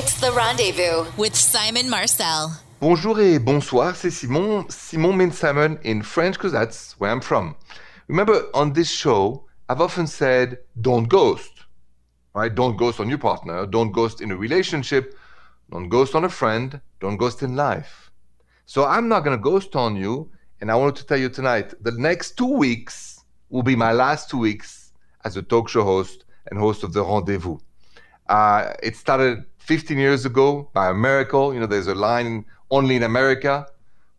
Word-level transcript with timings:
It's 0.00 0.20
the 0.20 0.30
rendezvous 0.30 1.10
with 1.16 1.34
Simon 1.34 1.90
Marcel. 1.90 2.52
Bonjour 2.78 3.18
et 3.18 3.40
bonsoir, 3.40 3.96
c'est 3.96 4.12
Simon. 4.12 4.64
Simon 4.68 5.16
means 5.16 5.36
Simon 5.36 5.76
in 5.82 6.02
French 6.02 6.34
because 6.34 6.52
that's 6.52 6.92
where 7.00 7.10
I'm 7.10 7.20
from. 7.20 7.56
Remember, 8.06 8.44
on 8.54 8.74
this 8.74 8.88
show, 8.88 9.46
I've 9.68 9.80
often 9.80 10.06
said, 10.06 10.58
don't 10.80 11.08
ghost. 11.08 11.50
Right? 12.32 12.54
Don't 12.54 12.76
ghost 12.76 13.00
on 13.00 13.08
your 13.08 13.18
partner. 13.18 13.66
Don't 13.66 13.90
ghost 13.90 14.20
in 14.20 14.30
a 14.30 14.36
relationship. 14.36 15.18
Don't 15.72 15.88
ghost 15.88 16.14
on 16.14 16.24
a 16.24 16.28
friend. 16.28 16.80
Don't 17.00 17.16
ghost 17.16 17.42
in 17.42 17.56
life. 17.56 18.12
So 18.66 18.84
I'm 18.84 19.08
not 19.08 19.24
going 19.24 19.36
to 19.36 19.42
ghost 19.42 19.74
on 19.74 19.96
you. 19.96 20.30
And 20.60 20.70
I 20.70 20.76
wanted 20.76 20.94
to 21.00 21.06
tell 21.06 21.18
you 21.18 21.28
tonight 21.28 21.74
the 21.82 21.98
next 21.98 22.38
two 22.38 22.52
weeks 22.52 23.24
will 23.50 23.64
be 23.64 23.74
my 23.74 23.90
last 23.90 24.30
two 24.30 24.38
weeks 24.38 24.92
as 25.24 25.36
a 25.36 25.42
talk 25.42 25.68
show 25.68 25.82
host 25.82 26.24
and 26.48 26.60
host 26.60 26.84
of 26.84 26.92
The 26.92 27.02
Rendezvous. 27.02 27.58
Uh, 28.28 28.74
it 28.80 28.94
started 28.94 29.44
15 29.68 29.98
years 29.98 30.24
ago 30.24 30.70
by 30.72 30.88
a 30.88 30.94
miracle. 30.94 31.52
You 31.52 31.60
know, 31.60 31.66
there's 31.66 31.88
a 31.88 31.94
line 31.94 32.46
only 32.70 32.96
in 32.96 33.02
America. 33.02 33.66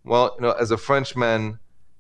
Well, 0.04 0.36
you 0.36 0.44
know, 0.44 0.52
as 0.52 0.70
a 0.70 0.78
Frenchman, 0.78 1.58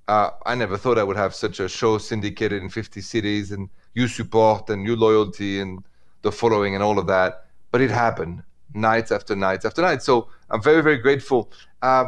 uh, 0.07 0.30
I 0.45 0.53
never 0.53 0.77
thought 0.77 0.99
I 0.99 1.03
would 1.03 1.17
have 1.17 1.34
such 1.34 1.59
a 1.59 1.67
show 1.67 1.98
syndicated 1.98 2.62
in 2.62 2.70
50 2.70 3.02
cities 3.02 3.52
and 3.52 3.67
you 3.95 4.07
support 4.07 4.70
and 4.70 4.85
you 4.85 4.95
loyalty 4.95 5.59
and 5.59 5.84
the 6.21 6.31
following 6.31 6.76
and 6.76 6.84
all 6.84 6.99
of 6.99 7.07
that. 7.07 7.45
But 7.71 7.81
it 7.81 7.90
happened 7.90 8.43
nights 8.76 9.12
after 9.12 9.35
nights 9.35 9.66
after 9.66 9.81
nights. 9.81 10.05
So 10.05 10.29
I'm 10.52 10.62
very, 10.62 10.84
very 10.84 10.99
grateful. 10.99 11.52
Uh, 11.81 12.05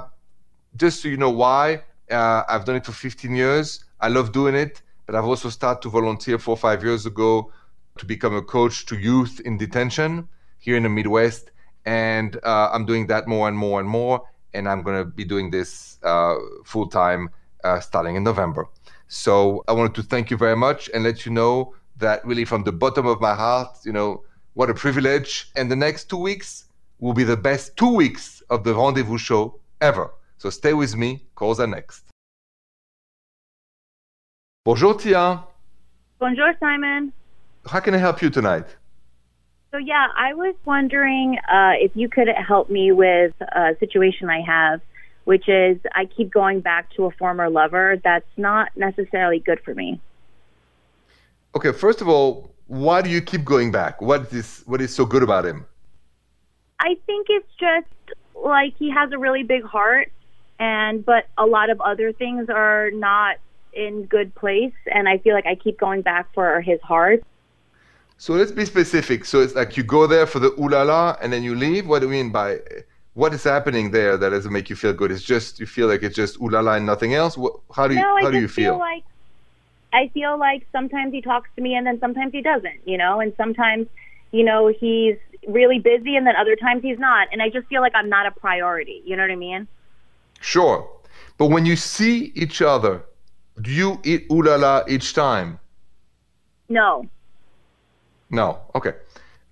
just 0.76 1.02
so 1.02 1.08
you 1.08 1.18
know 1.18 1.32
why, 1.32 1.82
uh, 2.12 2.44
I've 2.48 2.66
done 2.66 2.76
it 2.76 2.86
for 2.86 2.92
15 2.92 3.36
years. 3.36 3.84
I 4.00 4.10
love 4.10 4.32
doing 4.32 4.54
it, 4.54 4.84
but 5.08 5.16
I've 5.16 5.26
also 5.26 5.50
started 5.50 5.82
to 5.82 5.90
volunteer 5.90 6.38
four 6.38 6.54
or 6.54 6.58
five 6.58 6.84
years 6.84 7.08
ago 7.08 7.52
to 7.98 8.06
become 8.06 8.36
a 8.36 8.44
coach 8.44 8.86
to 8.86 8.96
youth 8.96 9.42
in 9.44 9.58
detention 9.58 10.28
here 10.62 10.78
in 10.78 10.84
the 10.84 10.90
Midwest. 10.90 11.52
And 11.86 12.38
uh, 12.44 12.70
I'm 12.72 12.86
doing 12.86 13.08
that 13.08 13.28
more 13.28 13.50
and 13.50 13.58
more 13.58 13.82
and 13.82 13.90
more. 13.90 14.22
And 14.54 14.70
I'm 14.70 14.82
going 14.84 14.98
to 14.98 15.06
be 15.06 15.26
doing 15.26 15.52
this 15.52 16.00
uh, 16.04 16.36
full 16.64 16.88
time 16.88 17.30
uh, 17.66 17.82
starting 17.82 18.16
in 18.16 18.24
November. 18.24 18.66
So 19.08 19.64
I 19.68 19.74
wanted 19.74 19.96
to 19.96 20.04
thank 20.04 20.32
you 20.32 20.38
very 20.38 20.56
much 20.56 20.90
and 20.94 21.04
let 21.04 21.26
you 21.26 21.34
know 21.34 21.76
that 21.98 22.26
really 22.26 22.46
from 22.46 22.64
the 22.64 22.72
bottom 22.72 23.06
of 23.06 23.20
my 23.20 23.36
heart, 23.36 23.78
you 23.84 23.92
know, 23.92 24.24
what 24.54 24.70
a 24.70 24.74
privilege. 24.74 25.52
And 25.56 25.70
the 25.70 25.76
next 25.76 26.10
two 26.10 26.18
weeks 26.18 26.66
will 27.00 27.14
be 27.14 27.26
the 27.26 27.38
best 27.38 27.76
two 27.76 27.94
weeks 27.94 28.42
of 28.50 28.64
the 28.64 28.74
Rendezvous 28.74 29.18
show 29.18 29.60
ever. 29.82 30.12
So 30.38 30.50
stay 30.50 30.74
with 30.74 30.96
me. 30.96 31.26
Calls 31.36 31.60
are 31.60 31.68
next. 31.68 32.04
Bonjour, 34.64 34.94
Tia. 34.94 35.44
Bonjour, 36.20 36.54
Simon. 36.60 37.12
How 37.66 37.80
can 37.80 37.94
I 37.96 37.98
help 37.98 38.22
you 38.22 38.30
tonight? 38.30 38.68
So, 39.72 39.78
yeah, 39.78 40.08
I 40.18 40.34
was 40.34 40.54
wondering 40.66 41.38
uh, 41.50 41.74
if 41.80 41.92
you 41.96 42.10
could 42.10 42.28
help 42.28 42.70
me 42.70 42.92
with 42.92 43.34
a 43.42 43.74
situation 43.80 44.30
I 44.30 44.42
have, 44.42 44.82
which 45.24 45.48
is 45.48 45.78
I 45.96 46.06
keep 46.06 46.30
going 46.30 46.60
back 46.60 46.90
to 46.98 47.06
a 47.06 47.12
former 47.12 47.50
lover 47.50 47.96
that's 48.04 48.28
not 48.36 48.76
necessarily 48.76 49.40
good 49.40 49.62
for 49.64 49.74
me. 49.74 50.02
Okay, 51.56 51.72
first 51.72 52.02
of 52.02 52.10
all, 52.10 52.52
why 52.68 53.02
do 53.02 53.10
you 53.10 53.22
keep 53.22 53.46
going 53.46 53.72
back? 53.72 54.02
What 54.02 54.34
is 54.34 54.64
what 54.66 54.82
is 54.82 54.94
so 54.94 55.06
good 55.06 55.24
about 55.24 55.46
him? 55.46 55.66
I 56.80 56.96
think 57.06 57.28
it's 57.30 57.54
just 57.58 57.88
like 58.36 58.74
he 58.78 58.92
has 58.92 59.12
a 59.14 59.18
really 59.18 59.44
big 59.44 59.64
heart 59.64 60.12
and 60.60 61.06
but 61.06 61.28
a 61.38 61.46
lot 61.46 61.70
of 61.70 61.80
other 61.80 62.12
things 62.12 62.50
are 62.50 62.92
not 62.92 63.38
in 63.74 64.06
good 64.06 64.36
place 64.36 64.74
and 64.86 65.08
I 65.08 65.18
feel 65.20 65.34
like 65.34 65.46
I 65.46 65.56
keep 65.56 65.80
going 65.80 66.02
back 66.02 66.34
for 66.34 66.60
his 66.60 66.82
heart. 66.82 67.24
So 68.22 68.34
let's 68.34 68.52
be 68.52 68.66
specific. 68.66 69.26
So 69.26 69.40
it's 69.40 69.56
like 69.56 69.76
you 69.78 69.82
go 69.82 70.06
there 70.06 70.28
for 70.28 70.38
the 70.38 70.52
ooh 70.62 70.70
la 70.70 70.84
la 70.84 71.18
and 71.24 71.34
then 71.34 71.42
you 71.42 71.56
leave. 71.56 71.88
What 71.88 72.02
do 72.02 72.06
you 72.06 72.12
mean 72.12 72.32
by 72.32 72.60
what 73.16 73.34
is 73.34 73.44
happening 73.44 73.90
there 73.90 74.16
that 74.16 74.30
doesn't 74.30 74.54
make 74.54 74.70
you 74.70 74.76
feel 74.76 74.94
good? 74.94 75.12
It's 75.12 75.24
just 75.24 75.60
you 75.60 75.66
feel 75.66 75.88
like 75.88 76.04
it's 76.04 76.16
just 76.16 76.40
ooh 76.40 76.48
la 76.48 76.60
la 76.60 76.74
and 76.74 76.86
nothing 76.86 77.16
else. 77.16 77.36
How 77.76 77.88
do 77.88 77.96
you 77.96 78.00
no, 78.00 78.18
how 78.20 78.28
I 78.28 78.30
do 78.30 78.38
you 78.38 78.44
just 78.44 78.54
feel? 78.54 78.78
like 78.78 79.04
I 79.92 80.10
feel 80.10 80.38
like 80.38 80.68
sometimes 80.72 81.14
he 81.14 81.22
talks 81.24 81.50
to 81.56 81.64
me 81.64 81.74
and 81.74 81.88
then 81.88 82.00
sometimes 82.00 82.32
he 82.32 82.44
doesn't, 82.44 82.82
you 82.86 82.96
know, 82.96 83.22
and 83.22 83.34
sometimes, 83.38 83.88
you 84.32 84.44
know, 84.44 84.68
he's 84.68 85.18
really 85.48 85.80
busy 85.80 86.16
and 86.16 86.28
then 86.28 86.36
other 86.36 86.56
times 86.56 86.84
he's 86.84 87.00
not. 87.00 87.28
And 87.32 87.42
I 87.42 87.50
just 87.50 87.66
feel 87.70 87.82
like 87.82 87.96
I'm 87.96 88.10
not 88.10 88.28
a 88.28 88.32
priority. 88.32 89.02
You 89.04 89.16
know 89.16 89.24
what 89.24 89.32
I 89.32 89.36
mean? 89.36 89.68
Sure. 90.42 90.88
But 91.40 91.48
when 91.48 91.66
you 91.66 91.76
see 91.76 92.32
each 92.36 92.62
other, 92.62 93.04
do 93.60 93.72
you 93.72 94.00
eat 94.04 94.28
ooh 94.32 94.44
la 94.44 94.58
la 94.58 94.84
each 94.88 95.16
time? 95.16 95.58
No. 96.70 97.10
No. 98.32 98.60
Okay. 98.74 98.94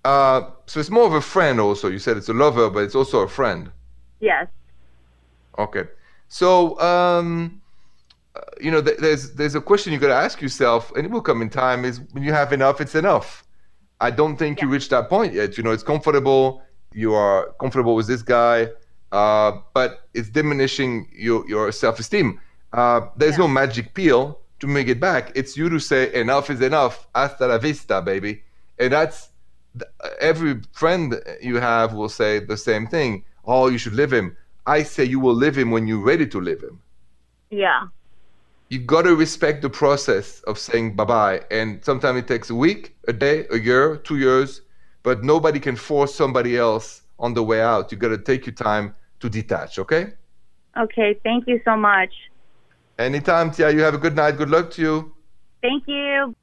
Uh, 0.04 0.50
so 0.66 0.80
it's 0.80 0.90
more 0.90 1.06
of 1.06 1.12
a 1.12 1.20
friend 1.20 1.60
also. 1.60 1.88
You 1.88 1.98
said 1.98 2.16
it's 2.16 2.28
a 2.30 2.32
lover, 2.34 2.70
but 2.70 2.80
it's 2.82 2.94
also 2.94 3.20
a 3.20 3.28
friend. 3.28 3.70
Yes. 4.20 4.48
Okay. 5.58 5.84
So, 6.28 6.80
um, 6.80 7.60
uh, 8.34 8.40
you 8.60 8.70
know, 8.70 8.80
th- 8.80 8.98
there's 8.98 9.32
there's 9.34 9.54
a 9.54 9.60
question 9.60 9.92
you 9.92 9.98
got 9.98 10.08
to 10.08 10.14
ask 10.14 10.40
yourself, 10.40 10.90
and 10.96 11.04
it 11.04 11.10
will 11.10 11.20
come 11.20 11.42
in 11.42 11.50
time. 11.50 11.84
Is 11.84 12.00
when 12.12 12.22
you 12.24 12.32
have 12.32 12.52
enough, 12.52 12.80
it's 12.80 12.94
enough. 12.94 13.44
I 14.00 14.10
don't 14.10 14.36
think 14.36 14.58
Yeah. 14.58 14.64
you 14.66 14.70
reached 14.72 14.90
that 14.90 15.08
point 15.10 15.34
yet. 15.34 15.58
You 15.58 15.62
know, 15.64 15.72
it's 15.72 15.82
comfortable. 15.82 16.62
You 16.94 17.14
are 17.14 17.52
comfortable 17.60 17.94
with 17.94 18.06
this 18.06 18.22
guy, 18.22 18.68
uh, 19.12 19.52
but 19.74 20.08
it's 20.14 20.30
diminishing 20.30 21.08
your 21.12 21.46
your 21.48 21.70
self 21.72 21.98
esteem. 21.98 22.40
Uh, 22.72 23.00
there's 23.16 23.32
Yeah. 23.36 23.44
no 23.44 23.48
magic 23.48 23.92
pill 23.94 24.38
to 24.60 24.66
make 24.66 24.88
it 24.88 25.00
back. 25.00 25.32
It's 25.34 25.56
you 25.56 25.68
to 25.68 25.78
say 25.80 26.12
enough 26.14 26.48
is 26.48 26.60
enough. 26.60 27.06
Hasta 27.14 27.46
la 27.46 27.58
vista, 27.58 28.00
baby. 28.00 28.42
And 28.80 28.92
that's 28.94 29.30
every 30.20 30.60
friend 30.72 31.14
you 31.40 31.56
have 31.56 31.92
will 31.92 32.08
say 32.08 32.40
the 32.40 32.56
same 32.56 32.86
thing. 32.86 33.24
Oh, 33.44 33.68
you 33.68 33.78
should 33.78 33.92
live 33.92 34.12
him. 34.12 34.36
I 34.66 34.82
say 34.82 35.04
you 35.04 35.20
will 35.20 35.34
live 35.34 35.56
him 35.56 35.70
when 35.70 35.86
you're 35.86 36.04
ready 36.04 36.26
to 36.26 36.40
live 36.40 36.62
him 36.62 36.80
Yeah. 37.50 37.88
You've 38.68 38.86
got 38.86 39.02
to 39.02 39.16
respect 39.16 39.62
the 39.62 39.70
process 39.70 40.40
of 40.42 40.58
saying 40.58 40.96
bye 40.96 41.04
bye. 41.04 41.42
And 41.50 41.84
sometimes 41.84 42.18
it 42.18 42.28
takes 42.28 42.50
a 42.50 42.54
week, 42.54 42.96
a 43.08 43.12
day, 43.12 43.46
a 43.50 43.58
year, 43.58 43.96
two 43.96 44.18
years, 44.18 44.62
but 45.02 45.24
nobody 45.24 45.60
can 45.60 45.76
force 45.76 46.14
somebody 46.14 46.56
else 46.56 47.02
on 47.18 47.34
the 47.34 47.42
way 47.42 47.60
out. 47.60 47.90
You've 47.90 48.00
got 48.00 48.08
to 48.10 48.18
take 48.18 48.46
your 48.46 48.54
time 48.54 48.94
to 49.20 49.28
detach, 49.28 49.78
okay? 49.78 50.14
Okay. 50.76 51.18
Thank 51.24 51.48
you 51.48 51.60
so 51.64 51.76
much. 51.76 52.12
Anytime, 52.98 53.50
Tia, 53.50 53.70
you 53.70 53.80
have 53.80 53.94
a 53.94 53.98
good 53.98 54.16
night. 54.16 54.36
Good 54.36 54.50
luck 54.50 54.70
to 54.72 54.82
you. 54.82 55.14
Thank 55.62 55.84
you. 55.86 56.34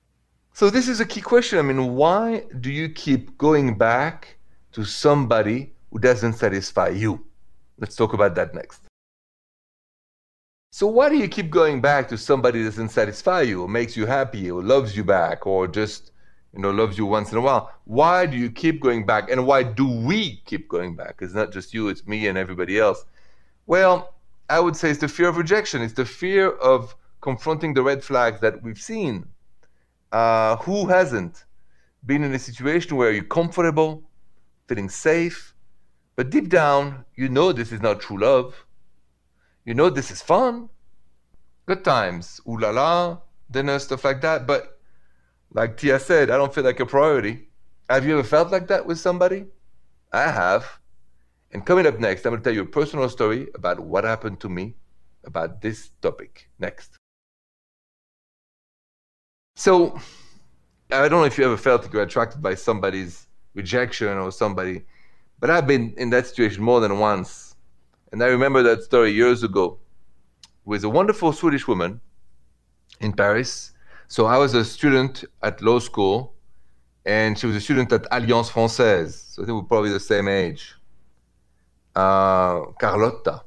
So, 0.58 0.72
this 0.72 0.88
is 0.88 1.00
a 1.00 1.06
key 1.06 1.22
question. 1.22 1.60
I 1.60 1.62
mean, 1.62 1.94
why 1.94 2.46
do 2.62 2.72
you 2.72 2.90
keep 2.90 3.38
going 3.38 3.78
back 3.78 4.38
to 4.72 4.86
somebody 4.86 5.72
who 5.92 6.00
doesn't 6.00 6.34
satisfy 6.34 6.88
you? 6.88 7.24
Let's 7.78 7.96
talk 7.96 8.14
about 8.14 8.34
that 8.34 8.56
next. 8.56 8.82
So, 10.72 10.88
why 10.88 11.10
do 11.10 11.16
you 11.16 11.28
keep 11.28 11.52
going 11.52 11.80
back 11.80 12.08
to 12.08 12.18
somebody 12.18 12.64
that 12.64 12.72
doesn't 12.72 12.90
satisfy 12.90 13.44
you, 13.44 13.62
or 13.62 13.68
makes 13.68 13.96
you 13.96 14.08
happy, 14.08 14.50
or 14.50 14.64
loves 14.64 14.98
you 14.98 15.04
back, 15.04 15.46
or 15.46 15.68
just 15.68 16.10
you 16.56 16.60
know 16.60 16.72
loves 16.72 16.98
you 16.98 17.06
once 17.06 17.32
in 17.32 17.38
a 17.38 17.42
while? 17.42 17.72
Why 17.84 18.26
do 18.26 18.36
you 18.36 18.50
keep 18.50 18.82
going 18.82 19.06
back, 19.06 19.30
and 19.30 19.46
why 19.46 19.62
do 19.62 19.88
we 19.88 20.38
keep 20.48 20.68
going 20.70 20.96
back? 20.96 21.18
It's 21.22 21.36
not 21.36 21.52
just 21.52 21.72
you; 21.72 21.88
it's 21.90 22.08
me 22.08 22.26
and 22.26 22.36
everybody 22.36 22.80
else. 22.80 23.06
Well, 23.68 24.16
I 24.50 24.60
would 24.60 24.76
say 24.76 24.90
it's 24.90 25.02
the 25.02 25.08
fear 25.08 25.28
of 25.28 25.38
rejection. 25.38 25.84
It's 25.84 25.94
the 25.94 26.04
fear 26.04 26.50
of 26.50 26.96
confronting 27.22 27.76
the 27.76 27.84
red 27.84 28.04
flags 28.04 28.42
that 28.42 28.64
we've 28.64 28.82
seen. 28.82 29.28
Uh, 30.12 30.56
who 30.58 30.88
hasn't 30.88 31.46
been 32.06 32.24
in 32.24 32.34
a 32.34 32.40
situation 32.40 32.96
where 32.96 33.12
you're 33.12 33.24
comfortable, 33.24 34.10
feeling 34.68 34.90
safe, 34.90 35.54
but 36.16 36.30
deep 36.30 36.50
down 36.50 37.06
you 37.16 37.30
know 37.30 37.52
this 37.52 37.72
is 37.72 37.82
not 37.82 38.00
true 38.00 38.20
love? 38.20 38.66
You 39.66 39.74
know 39.74 39.90
this 39.90 40.12
is 40.12 40.22
fun, 40.22 40.70
good 41.66 41.84
times, 41.84 42.40
ooh 42.48 42.58
la 42.58 42.70
la, 42.70 43.20
dinner, 43.52 43.80
stuff 43.80 44.06
like 44.06 44.22
that. 44.22 44.48
But 44.48 44.80
like 45.52 45.78
Tia 45.78 46.00
said, 46.00 46.30
I 46.30 46.38
don't 46.38 46.54
feel 46.54 46.64
like 46.64 46.80
a 46.80 46.86
priority. 46.86 47.50
Have 47.90 48.06
you 48.06 48.18
ever 48.18 48.28
felt 48.28 48.52
like 48.52 48.68
that 48.68 48.86
with 48.86 49.00
somebody? 49.00 49.46
I 50.12 50.32
have. 50.32 50.80
And 51.52 51.66
coming 51.66 51.86
up 51.86 52.00
next, 52.00 52.26
I'm 52.26 52.32
going 52.32 52.42
to 52.42 52.44
tell 52.44 52.56
you 52.56 52.64
a 52.64 52.66
personal 52.66 53.10
story 53.10 53.48
about 53.56 53.80
what 53.80 54.04
happened 54.04 54.40
to 54.42 54.50
me 54.50 54.76
about 55.26 55.62
this 55.62 55.92
topic. 56.02 56.50
Next. 56.60 56.97
So, 59.58 60.00
I 60.92 61.10
don't 61.10 61.20
know 61.20 61.24
if 61.24 61.36
you 61.40 61.44
ever 61.44 61.58
felt 61.58 61.82
like 61.82 61.92
you're 61.92 62.04
attracted 62.04 62.44
by 62.44 62.54
somebody's 62.54 63.26
rejection 63.56 64.16
or 64.20 64.32
somebody, 64.32 64.84
but 65.40 65.50
I've 65.50 65.66
been 65.66 65.96
in 65.98 66.12
that 66.12 66.28
situation 66.28 66.62
more 66.64 66.80
than 66.80 67.00
once. 67.00 67.56
And 68.12 68.22
I 68.22 68.28
remember 68.28 68.62
that 68.62 68.84
story 68.84 69.10
years 69.14 69.42
ago 69.42 69.80
with 70.66 70.84
a 70.84 70.90
wonderful 70.90 71.34
Swedish 71.34 71.68
woman 71.68 72.00
in 73.00 73.14
Paris. 73.14 73.72
So 74.10 74.28
I 74.28 74.38
was 74.38 74.54
a 74.54 74.64
student 74.64 75.24
at 75.42 75.60
law 75.64 75.80
school, 75.80 76.36
and 77.08 77.36
she 77.36 77.48
was 77.48 77.56
a 77.56 77.62
student 77.62 77.92
at 77.92 78.06
Alliance 78.12 78.52
Française. 78.52 79.34
So 79.34 79.44
think 79.44 79.60
we're 79.60 79.68
probably 79.68 79.90
the 79.90 80.00
same 80.00 80.28
age. 80.28 80.76
Uh, 81.96 82.62
Carlotta. 82.80 83.42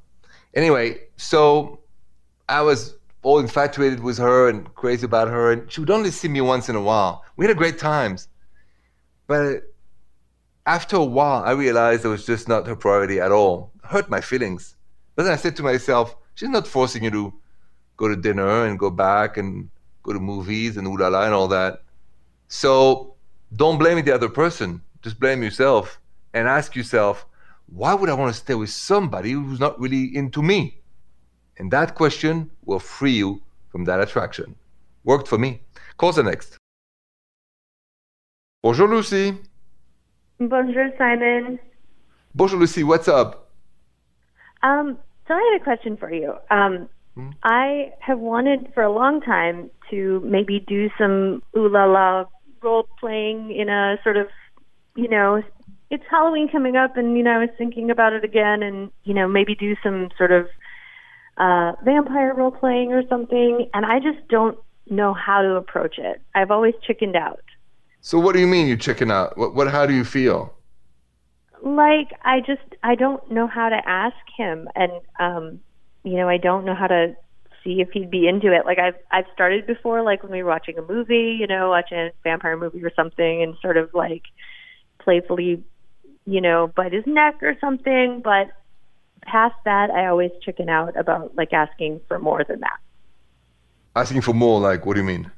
Anyway, 0.54 1.02
so 1.16 1.78
I 2.48 2.62
was 2.62 2.96
all 3.22 3.38
infatuated 3.38 4.00
with 4.00 4.18
her 4.18 4.48
and 4.48 4.74
crazy 4.74 5.04
about 5.04 5.28
her, 5.28 5.52
and 5.52 5.70
she 5.70 5.80
would 5.80 5.90
only 5.90 6.10
see 6.10 6.28
me 6.28 6.40
once 6.40 6.68
in 6.68 6.76
a 6.76 6.80
while. 6.82 7.24
We 7.36 7.44
had 7.44 7.52
a 7.52 7.58
great 7.58 7.78
times, 7.78 8.28
but 9.26 9.62
After 10.66 10.96
a 10.96 11.04
while, 11.04 11.42
I 11.42 11.52
realized 11.52 12.04
it 12.04 12.08
was 12.08 12.26
just 12.26 12.46
not 12.48 12.66
her 12.66 12.76
priority 12.76 13.20
at 13.20 13.32
all. 13.32 13.72
It 13.82 13.88
hurt 13.88 14.10
my 14.10 14.20
feelings. 14.20 14.76
But 15.16 15.24
then 15.24 15.32
I 15.32 15.36
said 15.36 15.56
to 15.56 15.62
myself, 15.62 16.14
she's 16.34 16.48
not 16.48 16.66
forcing 16.66 17.04
you 17.04 17.10
to 17.10 17.34
go 17.96 18.08
to 18.08 18.16
dinner 18.16 18.66
and 18.66 18.78
go 18.78 18.90
back 18.90 19.36
and 19.36 19.70
go 20.02 20.12
to 20.12 20.20
movies 20.20 20.76
and 20.76 20.86
ooh 20.86 20.96
la 20.96 21.08
la 21.08 21.24
and 21.24 21.34
all 21.34 21.48
that. 21.48 21.82
So 22.48 23.14
don't 23.56 23.78
blame 23.78 24.04
the 24.04 24.14
other 24.14 24.28
person. 24.28 24.82
Just 25.02 25.18
blame 25.18 25.42
yourself 25.42 25.98
and 26.34 26.46
ask 26.46 26.76
yourself, 26.76 27.26
why 27.66 27.94
would 27.94 28.10
I 28.10 28.14
want 28.14 28.32
to 28.32 28.38
stay 28.38 28.54
with 28.54 28.70
somebody 28.70 29.32
who's 29.32 29.60
not 29.60 29.80
really 29.80 30.14
into 30.14 30.42
me? 30.42 30.79
And 31.60 31.70
that 31.70 31.94
question 31.94 32.50
will 32.64 32.80
free 32.80 33.12
you 33.12 33.42
from 33.70 33.84
that 33.84 34.00
attraction. 34.00 34.56
Worked 35.04 35.28
for 35.28 35.38
me. 35.38 35.60
Call 35.98 36.10
the 36.12 36.22
next. 36.22 36.56
Bonjour, 38.62 38.88
Lucy. 38.88 39.36
Bonjour, 40.38 40.90
Simon. 40.96 41.60
Bonjour, 42.34 42.58
Lucy. 42.58 42.82
What's 42.82 43.08
up? 43.08 43.50
Um, 44.62 44.98
so 45.28 45.34
I 45.34 45.50
had 45.52 45.60
a 45.60 45.64
question 45.64 45.96
for 45.96 46.12
you. 46.12 46.34
Um, 46.50 46.88
Hmm? 47.14 47.30
I 47.42 47.92
have 48.00 48.18
wanted 48.18 48.72
for 48.72 48.82
a 48.82 48.92
long 48.92 49.20
time 49.20 49.70
to 49.90 50.20
maybe 50.24 50.60
do 50.60 50.88
some 50.96 51.42
ooh 51.56 51.68
la 51.68 51.84
la 51.84 52.24
role 52.62 52.86
playing 52.98 53.50
in 53.50 53.68
a 53.68 53.98
sort 54.04 54.16
of, 54.16 54.28
you 54.94 55.08
know, 55.08 55.42
it's 55.90 56.04
Halloween 56.08 56.48
coming 56.48 56.76
up, 56.76 56.96
and 56.96 57.16
you 57.16 57.24
know, 57.24 57.32
I 57.32 57.38
was 57.38 57.48
thinking 57.58 57.90
about 57.90 58.12
it 58.12 58.24
again, 58.24 58.62
and 58.62 58.90
you 59.02 59.12
know, 59.12 59.26
maybe 59.26 59.54
do 59.56 59.74
some 59.82 60.10
sort 60.16 60.30
of 60.30 60.46
uh, 61.40 61.72
vampire 61.84 62.34
role 62.34 62.52
playing 62.52 62.92
or 62.92 63.02
something. 63.08 63.68
And 63.74 63.84
I 63.84 63.98
just 63.98 64.26
don't 64.28 64.56
know 64.88 65.14
how 65.14 65.42
to 65.42 65.56
approach 65.56 65.98
it. 65.98 66.20
I've 66.34 66.50
always 66.50 66.74
chickened 66.86 67.16
out. 67.16 67.42
So 68.00 68.18
what 68.18 68.34
do 68.34 68.40
you 68.40 68.46
mean 68.46 68.66
you 68.66 68.76
chicken 68.76 69.10
out? 69.10 69.36
What, 69.36 69.54
what 69.54 69.68
how 69.68 69.86
do 69.86 69.94
you 69.94 70.04
feel? 70.04 70.54
like 71.62 72.12
I 72.22 72.40
just 72.40 72.62
I 72.82 72.94
don't 72.94 73.30
know 73.30 73.46
how 73.46 73.68
to 73.68 73.88
ask 73.88 74.16
him 74.36 74.68
and 74.74 74.92
um 75.18 75.60
you 76.02 76.16
know 76.16 76.28
I 76.28 76.38
don't 76.38 76.64
know 76.64 76.74
how 76.74 76.86
to 76.86 77.14
see 77.62 77.80
if 77.80 77.90
he'd 77.90 78.10
be 78.10 78.26
into 78.26 78.52
it 78.52 78.64
like 78.64 78.78
I've 78.78 78.94
I've 79.10 79.26
started 79.34 79.66
before 79.66 80.02
like 80.02 80.22
when 80.22 80.32
we 80.32 80.42
were 80.42 80.48
watching 80.48 80.78
a 80.78 80.82
movie 80.82 81.36
you 81.38 81.46
know 81.46 81.68
watching 81.68 81.98
a 81.98 82.10
vampire 82.24 82.56
movie 82.56 82.82
or 82.82 82.92
something 82.94 83.42
and 83.42 83.56
sort 83.60 83.76
of 83.76 83.90
like 83.92 84.22
playfully 84.98 85.62
you 86.24 86.40
know 86.40 86.68
bite 86.74 86.92
his 86.92 87.06
neck 87.06 87.42
or 87.42 87.56
something 87.60 88.22
but 88.24 88.50
past 89.22 89.54
that 89.64 89.90
I 89.90 90.06
always 90.06 90.30
chicken 90.42 90.68
out 90.68 90.96
about 90.96 91.36
like 91.36 91.52
asking 91.52 92.00
for 92.08 92.18
more 92.18 92.44
than 92.44 92.60
that 92.60 92.78
Asking 93.94 94.20
for 94.20 94.32
more, 94.34 94.60
like 94.60 94.84
what 94.84 94.94
do 94.94 95.00
you 95.00 95.06
mean? 95.06 95.30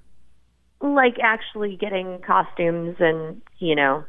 like 0.80 1.18
actually 1.22 1.76
getting 1.76 2.18
costumes 2.20 2.96
and 2.98 3.40
you 3.58 3.74
know 3.74 4.04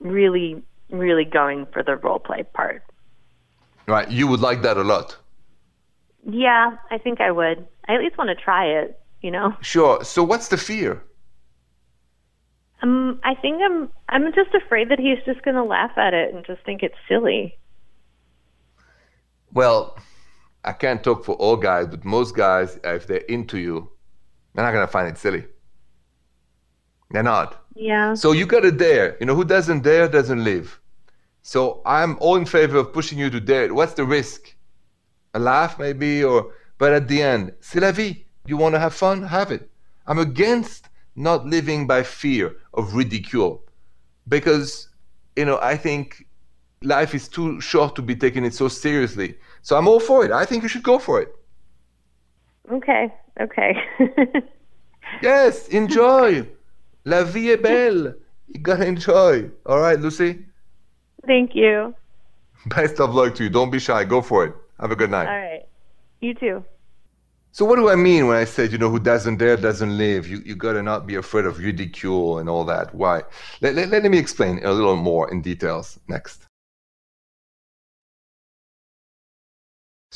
really 0.00 0.62
really 0.90 1.24
going 1.24 1.66
for 1.72 1.82
the 1.82 1.96
role 1.96 2.18
play 2.18 2.42
part 2.42 2.82
Right, 3.86 4.10
you 4.10 4.26
would 4.28 4.40
like 4.40 4.62
that 4.62 4.76
a 4.76 4.82
lot. 4.84 5.16
Yeah, 6.26 6.76
I 6.90 6.98
think 6.98 7.20
I 7.20 7.30
would. 7.30 7.66
I 7.86 7.94
at 7.94 8.00
least 8.00 8.16
want 8.16 8.28
to 8.28 8.34
try 8.34 8.66
it, 8.66 8.98
you 9.20 9.30
know. 9.30 9.54
Sure. 9.60 10.04
So 10.04 10.22
what's 10.22 10.48
the 10.48 10.56
fear? 10.56 11.02
Um, 12.82 13.20
I 13.24 13.34
think 13.34 13.62
I'm 13.62 13.90
I'm 14.08 14.32
just 14.34 14.54
afraid 14.54 14.90
that 14.90 14.98
he's 14.98 15.18
just 15.24 15.42
going 15.42 15.56
to 15.56 15.64
laugh 15.64 15.96
at 15.96 16.14
it 16.14 16.34
and 16.34 16.44
just 16.44 16.62
think 16.64 16.82
it's 16.82 16.94
silly. 17.08 17.56
Well, 19.54 19.96
I 20.64 20.72
can't 20.72 21.02
talk 21.02 21.24
for 21.24 21.36
all 21.36 21.56
guys, 21.56 21.86
but 21.86 22.04
most 22.04 22.34
guys, 22.34 22.78
if 22.84 23.06
they're 23.06 23.18
into 23.28 23.58
you, 23.58 23.90
they're 24.52 24.64
not 24.64 24.72
gonna 24.72 24.86
find 24.88 25.08
it 25.08 25.16
silly. 25.16 25.46
They're 27.10 27.22
not. 27.22 27.64
Yeah. 27.74 28.14
So 28.14 28.32
you 28.32 28.46
gotta 28.46 28.72
dare. 28.72 29.16
You 29.20 29.26
know, 29.26 29.34
who 29.34 29.44
doesn't 29.44 29.82
dare 29.82 30.08
doesn't 30.08 30.42
live. 30.42 30.80
So 31.42 31.82
I'm 31.86 32.16
all 32.20 32.36
in 32.36 32.46
favor 32.46 32.78
of 32.78 32.92
pushing 32.92 33.18
you 33.18 33.30
to 33.30 33.40
dare. 33.40 33.72
What's 33.72 33.94
the 33.94 34.04
risk? 34.04 34.56
A 35.34 35.38
laugh 35.38 35.78
maybe, 35.78 36.24
or 36.24 36.52
but 36.78 36.92
at 36.92 37.08
the 37.08 37.22
end, 37.22 37.52
c'est 37.60 37.80
la 37.80 37.92
vie. 37.92 38.26
You 38.46 38.56
want 38.56 38.74
to 38.74 38.78
have 38.78 38.94
fun? 38.94 39.22
Have 39.22 39.52
it. 39.52 39.70
I'm 40.06 40.18
against 40.18 40.88
not 41.16 41.46
living 41.46 41.86
by 41.86 42.02
fear 42.02 42.56
of 42.72 42.94
ridicule, 42.94 43.64
because 44.28 44.88
you 45.36 45.44
know 45.44 45.58
I 45.60 45.76
think 45.76 46.26
life 46.84 47.14
is 47.14 47.28
too 47.28 47.60
short 47.60 47.96
to 47.96 48.02
be 48.02 48.14
taking 48.14 48.44
it 48.44 48.54
so 48.54 48.68
seriously. 48.68 49.36
So 49.62 49.76
I'm 49.76 49.88
all 49.88 50.00
for 50.00 50.24
it. 50.24 50.30
I 50.30 50.44
think 50.44 50.62
you 50.62 50.68
should 50.68 50.82
go 50.82 50.98
for 50.98 51.20
it. 51.20 51.34
Okay. 52.70 53.12
Okay. 53.40 53.76
Yes, 55.22 55.68
enjoy. 55.68 56.46
La 57.04 57.22
vie 57.24 57.50
est 57.50 57.62
belle. 57.62 58.14
You 58.48 58.60
gotta 58.60 58.86
enjoy. 58.86 59.50
All 59.66 59.80
right, 59.80 59.98
Lucy. 59.98 60.44
Thank 61.26 61.54
you. 61.54 61.94
Best 62.66 63.00
of 63.00 63.14
luck 63.14 63.34
to 63.36 63.44
you. 63.44 63.50
Don't 63.50 63.70
be 63.70 63.78
shy. 63.78 64.04
Go 64.04 64.22
for 64.22 64.44
it. 64.44 64.54
Have 64.80 64.90
a 64.90 64.96
good 64.96 65.10
night. 65.10 65.28
All 65.28 65.38
right. 65.38 65.62
You 66.20 66.34
too. 66.34 66.64
So 67.52 67.64
what 67.64 67.76
do 67.76 67.88
I 67.88 67.94
mean 67.94 68.26
when 68.26 68.36
I 68.36 68.44
said, 68.44 68.72
you 68.72 68.78
know, 68.78 68.90
who 68.90 68.98
doesn't 68.98 69.36
dare 69.36 69.56
doesn't 69.56 69.96
live? 69.96 70.26
You 70.26 70.42
you 70.44 70.56
gotta 70.56 70.82
not 70.82 71.06
be 71.06 71.14
afraid 71.14 71.44
of 71.44 71.58
ridicule 71.58 72.38
and 72.38 72.48
all 72.48 72.64
that. 72.64 72.94
Why? 72.94 73.22
Let, 73.60 73.74
let, 73.74 73.90
let 73.90 74.02
me 74.10 74.18
explain 74.18 74.60
a 74.64 74.72
little 74.72 74.96
more 74.96 75.30
in 75.30 75.42
details 75.42 75.98
next. 76.08 76.46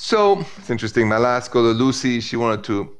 So 0.00 0.44
it's 0.56 0.70
interesting. 0.70 1.08
My 1.08 1.18
last 1.18 1.50
caller, 1.50 1.74
Lucy, 1.74 2.20
she 2.20 2.36
wanted 2.36 2.62
to 2.64 2.96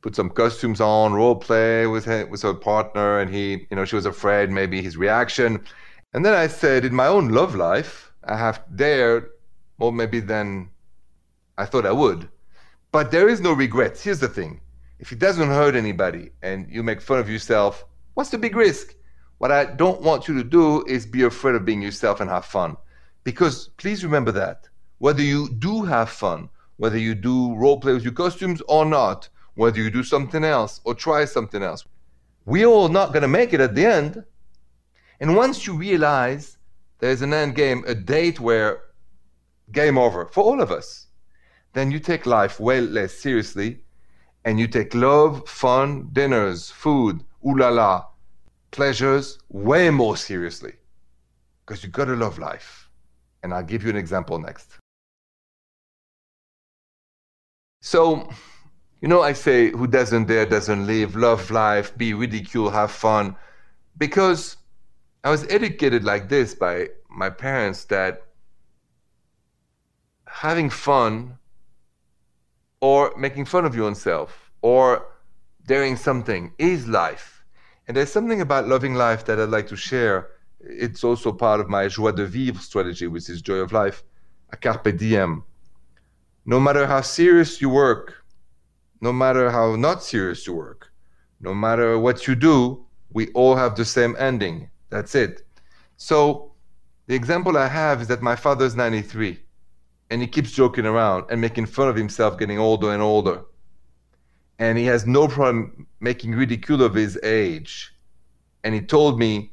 put 0.00 0.14
some 0.14 0.30
costumes 0.30 0.80
on, 0.80 1.12
role 1.12 1.34
play 1.34 1.88
with 1.88 2.04
her, 2.04 2.24
with 2.26 2.42
her 2.42 2.54
partner, 2.54 3.18
and 3.18 3.34
he, 3.34 3.66
you 3.68 3.74
know, 3.76 3.84
she 3.84 3.96
was 3.96 4.06
afraid 4.06 4.48
maybe 4.48 4.80
his 4.80 4.96
reaction. 4.96 5.64
And 6.14 6.24
then 6.24 6.34
I 6.34 6.46
said, 6.46 6.84
in 6.84 6.94
my 6.94 7.08
own 7.08 7.30
love 7.30 7.56
life, 7.56 8.12
I 8.22 8.36
have 8.36 8.62
dared 8.76 9.28
more 9.78 9.92
maybe 9.92 10.20
than 10.20 10.70
I 11.58 11.64
thought 11.64 11.84
I 11.84 11.90
would. 11.90 12.28
But 12.92 13.10
there 13.10 13.28
is 13.28 13.40
no 13.40 13.52
regrets. 13.52 14.04
Here's 14.04 14.20
the 14.20 14.28
thing 14.28 14.60
if 15.00 15.10
it 15.10 15.18
doesn't 15.18 15.48
hurt 15.48 15.74
anybody 15.74 16.30
and 16.42 16.70
you 16.70 16.84
make 16.84 17.00
fun 17.00 17.18
of 17.18 17.28
yourself, 17.28 17.84
what's 18.14 18.30
the 18.30 18.38
big 18.38 18.54
risk? 18.54 18.94
What 19.38 19.50
I 19.50 19.64
don't 19.64 20.00
want 20.00 20.28
you 20.28 20.34
to 20.34 20.44
do 20.44 20.84
is 20.84 21.06
be 21.06 21.24
afraid 21.24 21.56
of 21.56 21.64
being 21.64 21.82
yourself 21.82 22.20
and 22.20 22.30
have 22.30 22.44
fun. 22.44 22.76
Because 23.24 23.70
please 23.78 24.04
remember 24.04 24.30
that. 24.30 24.68
Whether 24.98 25.22
you 25.22 25.48
do 25.50 25.84
have 25.84 26.10
fun, 26.10 26.48
whether 26.76 26.98
you 26.98 27.14
do 27.14 27.54
role 27.54 27.78
play 27.80 27.92
with 27.92 28.04
your 28.04 28.12
costumes 28.12 28.62
or 28.68 28.84
not, 28.84 29.28
whether 29.54 29.78
you 29.78 29.90
do 29.90 30.02
something 30.02 30.44
else 30.44 30.80
or 30.84 30.94
try 30.94 31.24
something 31.24 31.62
else, 31.62 31.84
we're 32.44 32.66
all 32.66 32.88
not 32.88 33.12
going 33.12 33.22
to 33.22 33.28
make 33.28 33.52
it 33.52 33.60
at 33.60 33.74
the 33.74 33.84
end. 33.84 34.24
And 35.20 35.34
once 35.36 35.66
you 35.66 35.76
realize 35.76 36.58
there's 36.98 37.22
an 37.22 37.32
end 37.32 37.54
game, 37.54 37.84
a 37.86 37.94
date 37.94 38.40
where 38.40 38.82
game 39.72 39.98
over 39.98 40.26
for 40.26 40.44
all 40.44 40.60
of 40.60 40.70
us, 40.70 41.06
then 41.72 41.90
you 41.90 41.98
take 41.98 42.24
life 42.24 42.60
way 42.60 42.80
less 42.80 43.12
seriously 43.12 43.80
and 44.44 44.60
you 44.60 44.68
take 44.68 44.94
love, 44.94 45.46
fun, 45.48 46.08
dinners, 46.12 46.70
food, 46.70 47.24
ooh 47.44 47.56
la 47.56 47.68
la, 47.68 48.06
pleasures 48.70 49.38
way 49.48 49.90
more 49.90 50.16
seriously. 50.16 50.72
Because 51.64 51.82
you 51.82 51.90
gotta 51.90 52.14
love 52.14 52.38
life. 52.38 52.88
And 53.42 53.52
I'll 53.52 53.64
give 53.64 53.82
you 53.82 53.90
an 53.90 53.96
example 53.96 54.38
next. 54.38 54.78
So, 57.80 58.28
you 59.00 59.08
know, 59.08 59.22
I 59.22 59.32
say, 59.32 59.70
who 59.70 59.86
doesn't 59.86 60.26
dare 60.26 60.46
doesn't 60.46 60.86
live, 60.86 61.16
love 61.16 61.50
life, 61.50 61.96
be 61.96 62.14
ridiculed, 62.14 62.72
have 62.72 62.90
fun. 62.90 63.36
Because 63.96 64.56
I 65.22 65.30
was 65.30 65.46
educated 65.48 66.04
like 66.04 66.28
this 66.28 66.54
by 66.54 66.88
my 67.08 67.30
parents 67.30 67.84
that 67.86 68.22
having 70.26 70.70
fun 70.70 71.38
or 72.80 73.12
making 73.16 73.44
fun 73.46 73.64
of 73.64 73.74
yourself 73.74 74.50
or 74.62 75.06
daring 75.66 75.96
something 75.96 76.52
is 76.58 76.86
life. 76.86 77.44
And 77.88 77.96
there's 77.96 78.12
something 78.12 78.40
about 78.40 78.68
loving 78.68 78.94
life 78.94 79.24
that 79.26 79.40
I'd 79.40 79.48
like 79.48 79.68
to 79.68 79.76
share. 79.76 80.28
It's 80.60 81.04
also 81.04 81.32
part 81.32 81.60
of 81.60 81.68
my 81.68 81.88
joie 81.88 82.12
de 82.12 82.26
vivre 82.26 82.60
strategy, 82.60 83.06
which 83.06 83.28
is 83.28 83.40
joy 83.42 83.56
of 83.56 83.72
life, 83.72 84.02
a 84.50 84.56
carpe 84.56 84.96
diem. 84.96 85.44
No 86.48 86.60
matter 86.60 86.86
how 86.86 87.00
serious 87.00 87.60
you 87.60 87.68
work, 87.68 88.24
no 89.00 89.12
matter 89.12 89.50
how 89.50 89.74
not 89.74 90.02
serious 90.02 90.46
you 90.46 90.54
work, 90.54 90.92
no 91.40 91.52
matter 91.52 91.98
what 91.98 92.28
you 92.28 92.36
do, 92.36 92.86
we 93.12 93.28
all 93.32 93.56
have 93.56 93.74
the 93.74 93.84
same 93.84 94.14
ending. 94.16 94.70
That's 94.88 95.16
it. 95.16 95.44
So 95.96 96.52
the 97.08 97.16
example 97.16 97.58
I 97.58 97.66
have 97.66 98.00
is 98.00 98.08
that 98.08 98.22
my 98.22 98.36
father's 98.36 98.76
93 98.76 99.40
and 100.10 100.20
he 100.20 100.28
keeps 100.28 100.52
joking 100.52 100.86
around 100.86 101.24
and 101.30 101.40
making 101.40 101.66
fun 101.66 101.88
of 101.88 101.96
himself 101.96 102.38
getting 102.38 102.60
older 102.60 102.92
and 102.92 103.02
older. 103.02 103.42
And 104.60 104.78
he 104.78 104.84
has 104.84 105.04
no 105.04 105.26
problem 105.26 105.88
making 105.98 106.32
ridicule 106.32 106.82
of 106.82 106.94
his 106.94 107.18
age. 107.24 107.92
And 108.62 108.72
he 108.72 108.80
told 108.80 109.18
me, 109.18 109.52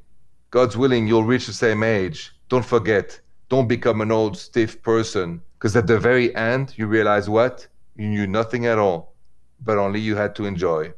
God's 0.52 0.78
willing, 0.78 1.08
you'll 1.08 1.24
reach 1.24 1.48
the 1.48 1.54
same 1.54 1.82
age. 1.82 2.32
Don't 2.50 2.66
forget, 2.66 3.20
don't 3.50 3.68
become 3.68 4.02
an 4.02 4.12
old, 4.12 4.38
stiff 4.38 4.82
person. 4.84 5.42
Because 5.64 5.78
at 5.78 5.88
the 5.88 5.98
very 5.98 6.36
end, 6.36 6.74
you 6.76 6.88
realize 6.88 7.30
what? 7.30 7.66
You 7.96 8.10
knew 8.10 8.28
nothing 8.28 8.66
at 8.66 8.78
all, 8.78 9.14
but 9.62 9.78
only 9.78 10.02
you 10.02 10.18
had 10.18 10.36
to 10.36 10.44
enjoy. 10.44 10.92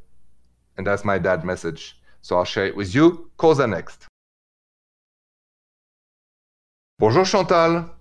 And 0.75 0.87
that's 0.87 1.05
my 1.05 1.19
dad 1.19 1.45
message. 1.45 1.99
So 2.23 2.35
I'll 2.35 2.45
share 2.45 2.65
it 2.65 2.75
with 2.75 2.95
you. 2.95 3.29
Are 3.43 3.67
next. 3.67 4.07
Bonjour 6.97 7.25
Chantal. 7.25 7.91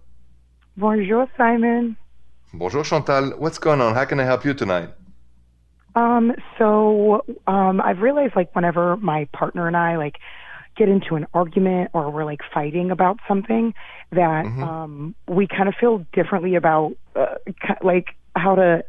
Bonjour, 0.79 1.29
Simon. 1.37 1.99
Bonjour 2.55 2.83
Chantal. 2.83 3.33
What's 3.37 3.59
going 3.59 3.83
on? 3.83 3.95
How 3.95 4.07
can 4.07 4.19
I 4.19 4.25
help 4.25 4.47
you 4.47 4.55
tonight? 4.55 4.89
Um, 5.95 6.33
so 6.57 7.27
um, 7.47 7.83
I've 7.83 8.01
realized 8.01 8.37
like 8.37 8.57
whenever 8.57 8.97
my 8.97 9.29
partner 9.35 9.67
and 9.67 9.77
I 9.77 9.99
like 9.99 10.17
get 10.77 10.89
into 10.89 11.15
an 11.15 11.27
argument 11.35 11.91
or 11.93 12.11
we're 12.11 12.25
like 12.25 12.41
fighting 12.55 12.91
about 12.91 13.19
something 13.29 13.75
that 14.15 14.47
um, 14.47 15.15
we 15.29 15.47
kind 15.47 15.69
of 15.69 15.75
feel 15.79 16.05
differently 16.13 16.55
about 16.55 16.97
uh, 17.17 17.37
like 17.83 18.09
how 18.35 18.55
to 18.55 18.85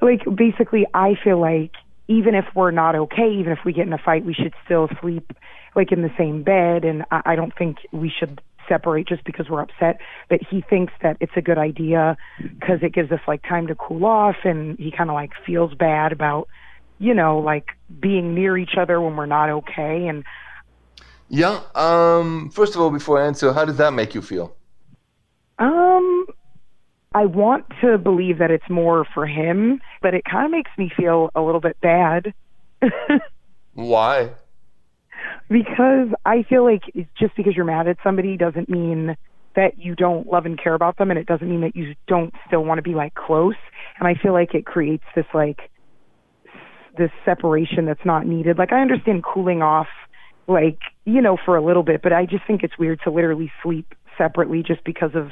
like 0.00 0.22
basically 0.34 0.86
I 0.94 1.14
feel 1.22 1.40
like 1.40 1.72
even 2.08 2.34
if 2.34 2.44
we're 2.54 2.70
not 2.70 2.94
okay, 2.94 3.30
even 3.38 3.52
if 3.52 3.60
we 3.64 3.72
get 3.72 3.86
in 3.86 3.92
a 3.92 3.98
fight, 3.98 4.24
we 4.24 4.34
should 4.34 4.54
still 4.64 4.88
sleep 5.00 5.32
like 5.74 5.92
in 5.92 6.02
the 6.02 6.10
same 6.16 6.42
bed, 6.42 6.84
and 6.84 7.04
I, 7.10 7.22
I 7.26 7.36
don't 7.36 7.52
think 7.56 7.78
we 7.92 8.10
should 8.16 8.40
separate 8.68 9.06
just 9.06 9.24
because 9.24 9.48
we're 9.48 9.62
upset. 9.62 10.00
But 10.28 10.40
he 10.48 10.62
thinks 10.62 10.92
that 11.02 11.16
it's 11.20 11.32
a 11.36 11.42
good 11.42 11.58
idea 11.58 12.16
because 12.40 12.78
it 12.82 12.92
gives 12.92 13.12
us 13.12 13.20
like 13.26 13.42
time 13.42 13.66
to 13.68 13.74
cool 13.74 14.04
off, 14.06 14.36
and 14.44 14.78
he 14.78 14.90
kind 14.90 15.10
of 15.10 15.14
like 15.14 15.32
feels 15.44 15.74
bad 15.74 16.12
about 16.12 16.48
you 16.98 17.14
know 17.14 17.38
like 17.38 17.68
being 18.00 18.34
near 18.34 18.56
each 18.56 18.76
other 18.78 19.00
when 19.00 19.16
we're 19.16 19.26
not 19.26 19.50
okay, 19.50 20.06
and 20.06 20.24
Yeah. 21.28 21.60
Um, 21.74 22.50
first 22.50 22.74
of 22.74 22.80
all, 22.80 22.90
before 22.90 23.20
I 23.20 23.26
answer, 23.26 23.52
how 23.52 23.64
does 23.64 23.76
that 23.78 23.92
make 23.92 24.14
you 24.14 24.22
feel? 24.22 24.56
Um, 25.58 26.26
I 27.14 27.26
want 27.26 27.64
to 27.80 27.98
believe 27.98 28.38
that 28.38 28.50
it's 28.50 28.68
more 28.68 29.06
for 29.14 29.26
him, 29.26 29.80
but 30.02 30.14
it 30.14 30.24
kind 30.24 30.44
of 30.44 30.50
makes 30.50 30.70
me 30.78 30.90
feel 30.96 31.30
a 31.34 31.40
little 31.40 31.60
bit 31.60 31.80
bad 31.80 32.34
Why? 33.72 34.30
because 35.48 36.08
I 36.24 36.44
feel 36.48 36.64
like 36.64 36.82
it's 36.94 37.10
just 37.18 37.36
because 37.36 37.54
you're 37.54 37.64
mad 37.64 37.88
at 37.88 37.98
somebody 38.02 38.36
doesn't 38.36 38.68
mean 38.68 39.16
that 39.54 39.78
you 39.78 39.94
don't 39.94 40.26
love 40.26 40.44
and 40.44 40.60
care 40.62 40.74
about 40.74 40.98
them, 40.98 41.10
and 41.10 41.18
it 41.18 41.26
doesn't 41.26 41.48
mean 41.48 41.62
that 41.62 41.74
you 41.74 41.94
don't 42.06 42.34
still 42.46 42.64
want 42.64 42.78
to 42.78 42.82
be 42.82 42.94
like 42.94 43.14
close. 43.14 43.54
And 43.98 44.06
I 44.06 44.14
feel 44.14 44.32
like 44.32 44.54
it 44.54 44.66
creates 44.66 45.04
this 45.14 45.24
like 45.32 45.70
this 46.98 47.10
separation 47.24 47.86
that's 47.86 48.04
not 48.04 48.26
needed. 48.26 48.58
Like 48.58 48.72
I 48.72 48.80
understand 48.80 49.24
cooling 49.24 49.62
off, 49.62 49.88
like 50.46 50.78
you 51.06 51.22
know, 51.22 51.38
for 51.42 51.56
a 51.56 51.64
little 51.64 51.84
bit, 51.84 52.02
but 52.02 52.12
I 52.12 52.26
just 52.26 52.44
think 52.46 52.62
it's 52.62 52.76
weird 52.76 53.00
to 53.04 53.10
literally 53.10 53.50
sleep 53.62 53.94
separately 54.18 54.62
just 54.62 54.82
because 54.84 55.14
of 55.14 55.28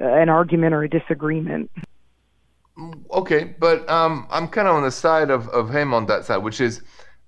uh, 0.00 0.04
an 0.04 0.28
argument 0.28 0.74
or 0.74 0.84
a 0.84 0.88
disagreement. 0.88 1.70
Okay, 3.10 3.56
but 3.58 3.88
um, 3.90 4.28
I'm 4.30 4.46
kind 4.46 4.68
of 4.68 4.76
on 4.76 4.82
the 4.84 4.90
side 4.90 5.30
of, 5.30 5.48
of 5.48 5.74
him 5.74 5.92
on 5.94 6.06
that 6.06 6.26
side, 6.26 6.38
which 6.38 6.60
is 6.60 6.82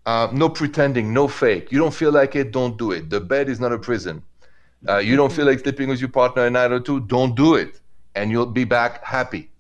uh, 0.07 0.29
no 0.31 0.49
pretending, 0.49 1.13
no 1.13 1.27
fake. 1.27 1.73
You 1.73 1.79
don't 1.79 1.95
feel 1.95 2.13
like 2.13 2.37
it, 2.37 2.53
don't 2.53 2.77
do 2.77 2.93
it. 2.93 3.11
The 3.11 3.21
bed 3.21 3.49
is 3.49 3.59
not 3.59 3.73
a 3.73 3.79
prison. 3.79 4.23
Uh, 4.89 4.99
you 4.99 5.17
don't 5.17 5.33
feel 5.33 5.47
like 5.47 5.61
sleeping 5.61 5.89
with 5.89 6.01
your 6.01 6.11
partner 6.11 6.45
a 6.45 6.51
night 6.51 6.73
or 6.73 6.81
two, 6.81 7.01
don't 7.01 7.35
do 7.35 7.55
it, 7.55 7.81
and 8.15 8.31
you'll 8.31 8.47
be 8.47 8.65
back 8.65 9.03
happy. 9.05 9.51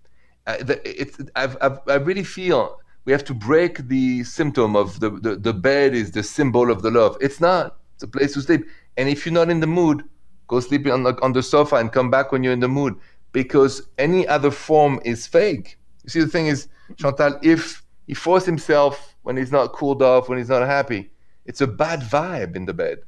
Uh, 0.47 0.59
the, 0.59 1.01
it's, 1.01 1.19
I've, 1.35 1.57
I've, 1.61 1.79
I 1.89 1.95
really 1.95 2.25
feel 2.25 2.79
we 3.07 3.13
have 3.13 3.25
to 3.25 3.35
break 3.35 3.89
the 3.89 4.25
symptom 4.25 4.77
of 4.77 5.01
the, 5.01 5.11
the, 5.11 5.37
the 5.37 5.53
bed 5.55 5.95
is 5.95 6.13
the 6.13 6.23
symbol 6.23 6.71
of 6.71 6.83
the 6.83 6.91
love. 6.91 7.17
It's 7.21 7.41
not. 7.41 7.80
It's 8.01 8.05
a 8.07 8.09
place 8.09 8.33
to 8.33 8.41
sleep. 8.41 8.67
And 8.97 9.11
if 9.11 9.27
you're 9.27 9.35
not 9.35 9.51
in 9.51 9.61
the 9.61 9.67
mood, 9.67 10.05
go 10.49 10.59
sleep 10.59 10.87
on 10.87 11.03
the, 11.03 11.21
on 11.21 11.35
the 11.35 11.43
sofa 11.43 11.77
and 11.77 11.93
come 11.93 12.11
back 12.11 12.33
when 12.33 12.43
you're 12.43 12.55
in 12.55 12.61
the 12.61 12.69
mood 12.69 12.97
because 13.33 13.83
any 13.99 14.27
other 14.27 14.51
form 14.51 14.99
is 15.05 15.27
fake. 15.27 15.79
You 16.05 16.09
see, 16.09 16.21
the 16.21 16.27
thing 16.27 16.47
is, 16.47 16.69
Chantal, 16.97 17.39
if 17.43 17.83
he 18.07 18.15
forces 18.15 18.47
himself 18.47 19.15
when 19.23 19.37
he's 19.37 19.53
not 19.53 19.75
cooled 19.75 20.01
off, 20.01 20.31
when 20.31 20.39
he's 20.39 20.49
not 20.49 20.67
happy, 20.67 21.11
it's 21.45 21.61
a 21.61 21.67
bad 21.67 22.01
vibe 22.01 22.57
in 22.57 22.65
the 22.65 22.73
bed. 22.73 23.01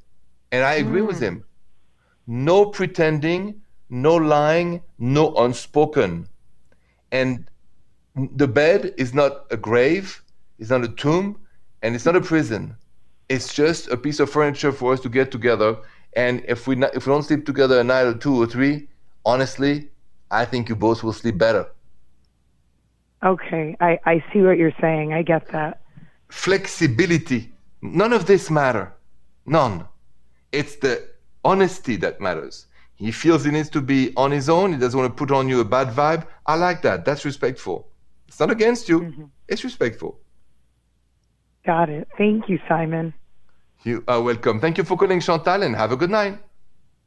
And 0.51 0.63
I 0.63 0.75
agree 0.75 1.01
with 1.01 1.17
mm. 1.17 1.23
him. 1.23 1.45
No 2.27 2.67
pretending, 2.67 3.63
no 3.89 4.15
lying, 4.17 4.83
no 4.99 5.35
unspoken. 5.37 6.29
And 7.13 7.49
the 8.15 8.47
bed 8.47 8.93
is 8.99 9.15
not 9.15 9.47
a 9.51 9.57
grave, 9.57 10.23
it's 10.59 10.69
not 10.69 10.85
a 10.85 10.89
tomb, 10.89 11.41
and 11.81 11.95
it's 11.95 12.05
not 12.05 12.15
a 12.15 12.21
prison. 12.21 12.77
It's 13.33 13.55
just 13.55 13.89
a 13.89 13.97
piece 13.97 14.21
of 14.21 14.29
furniture 14.29 14.73
for 14.73 14.93
us 14.93 15.01
to 15.01 15.09
get 15.09 15.31
together. 15.31 15.79
And 16.15 16.45
if 16.47 16.67
we 16.67 16.75
not, 16.75 16.95
if 16.95 17.07
we 17.07 17.13
don't 17.15 17.23
sleep 17.23 17.47
together 17.47 17.81
a 17.81 17.85
night 17.85 18.03
or 18.03 18.13
two 18.13 18.37
or 18.43 18.47
three, 18.47 18.89
honestly, 19.25 19.89
I 20.31 20.45
think 20.45 20.69
you 20.69 20.77
both 20.77 21.03
will 21.03 21.15
sleep 21.15 21.39
better. 21.39 21.65
Okay, 23.25 23.75
I 23.81 23.99
I 24.05 24.23
see 24.31 24.41
what 24.43 24.59
you're 24.59 24.79
saying. 24.83 25.15
I 25.15 25.23
get 25.23 25.49
that. 25.49 25.81
Flexibility. 26.29 27.51
None 27.81 28.13
of 28.13 28.27
this 28.27 28.51
matter. 28.51 28.93
None. 29.47 29.87
It's 30.59 30.77
the 30.77 30.95
honesty 31.43 31.97
that 32.05 32.21
matters. 32.21 32.67
He 32.97 33.13
feels 33.13 33.45
he 33.45 33.51
needs 33.51 33.71
to 33.71 33.81
be 33.81 34.13
on 34.15 34.31
his 34.31 34.51
own. 34.51 34.75
He 34.75 34.79
doesn't 34.79 35.01
want 35.01 35.11
to 35.11 35.19
put 35.19 35.31
on 35.35 35.49
you 35.49 35.61
a 35.61 35.65
bad 35.65 35.89
vibe. 35.89 36.27
I 36.45 36.57
like 36.57 36.83
that. 36.83 37.07
That's 37.07 37.25
respectful. 37.25 37.89
It's 38.29 38.39
not 38.41 38.51
against 38.51 38.91
you. 38.91 39.01
Mm-hmm. 39.01 39.25
It's 39.49 39.65
respectful. 39.65 40.21
Got 41.65 41.89
it. 41.89 42.09
Thank 42.19 42.51
you, 42.51 42.59
Simon. 42.69 43.15
You 43.85 44.05
are 44.07 44.23
welcome. 44.23 44.61
Thank 44.61 44.79
you 44.79 44.85
for 44.85 44.97
calling 44.97 45.21
Chantal 45.21 45.65
and 45.65 45.75
have 45.75 45.91
a 45.91 45.97
good 45.97 46.11
night. 46.11 46.39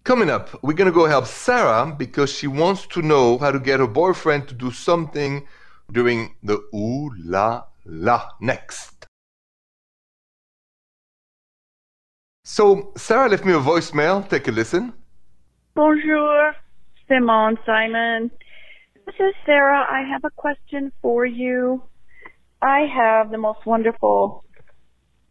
Coming 0.03 0.29
up, 0.29 0.61
we're 0.61 0.73
going 0.73 0.91
to 0.91 0.93
go 0.93 1.05
help 1.05 1.25
Sarah 1.25 1.95
because 1.97 2.29
she 2.29 2.47
wants 2.47 2.85
to 2.87 3.01
know 3.01 3.37
how 3.37 3.51
to 3.51 3.59
get 3.59 3.79
her 3.79 3.87
boyfriend 3.87 4.49
to 4.49 4.53
do 4.53 4.71
something 4.71 5.47
during 5.89 6.35
the 6.43 6.57
ooh 6.75 7.11
la 7.17 7.63
la 7.85 8.29
next. 8.41 9.07
So, 12.43 12.91
Sarah 12.97 13.29
left 13.29 13.45
me 13.45 13.53
a 13.53 13.59
voicemail. 13.59 14.27
Take 14.27 14.49
a 14.49 14.51
listen. 14.51 14.93
Bonjour, 15.75 16.55
Simone 17.07 17.57
Simon. 17.65 18.31
This 19.05 19.15
is 19.19 19.33
Sarah. 19.45 19.85
I 19.89 20.01
have 20.11 20.25
a 20.25 20.31
question 20.31 20.91
for 21.01 21.25
you. 21.25 21.83
I 22.61 22.81
have 22.93 23.31
the 23.31 23.37
most 23.37 23.65
wonderful 23.65 24.44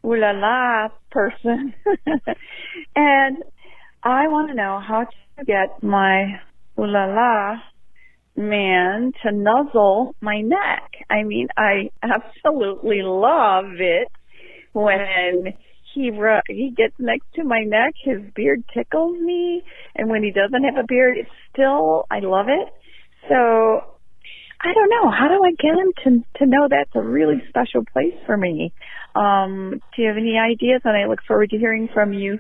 ooh 0.05 0.17
la 0.17 0.33
la 0.33 0.89
person, 1.11 1.75
and 2.97 3.39
I 4.03 4.29
want 4.29 4.49
to 4.51 4.55
know 4.55 4.81
how 4.87 5.05
to 5.05 5.45
get 5.45 5.83
my 5.83 6.41
ooh 6.79 6.87
la 6.87 7.07
la 7.07 7.57
man 8.37 9.13
to 9.23 9.33
nuzzle 9.33 10.15
my 10.21 10.41
neck. 10.41 10.91
I 11.09 11.23
mean, 11.23 11.49
I 11.57 11.91
absolutely 12.03 13.03
love 13.03 13.67
it 13.79 14.09
when 14.73 15.55
he 15.95 16.11
ru- 16.11 16.41
he 16.49 16.75
gets 16.77 16.95
next 16.99 17.27
to 17.37 17.45
my 17.45 17.63
neck. 17.65 17.95
His 18.03 18.21
beard 18.35 18.65
tickles 18.75 19.19
me, 19.21 19.63
and 19.95 20.11
when 20.11 20.23
he 20.23 20.33
doesn't 20.33 20.65
have 20.65 20.77
a 20.77 20.87
beard, 20.87 21.17
it's 21.19 21.31
still 21.53 22.05
I 22.11 22.21
love 22.21 22.47
it. 22.49 22.69
So 23.29 23.94
I 24.65 24.73
don't 24.73 24.89
know. 24.89 25.11
How 25.11 25.29
do 25.29 25.45
I 25.45 25.51
get 25.53 25.75
him 25.77 25.93
to 26.05 26.39
to 26.39 26.47
know 26.47 26.69
that's 26.69 26.95
a 26.95 27.03
really 27.03 27.43
special 27.51 27.85
place 27.93 28.15
for 28.25 28.37
me? 28.39 28.73
Um, 29.15 29.83
do 29.95 30.03
you 30.03 30.09
have 30.09 30.17
any 30.17 30.39
ideas? 30.39 30.81
And 30.85 30.97
I 30.97 31.05
look 31.07 31.21
forward 31.29 31.51
to 31.51 31.59
hearing 31.59 31.89
from 31.93 32.15
you. 32.15 32.39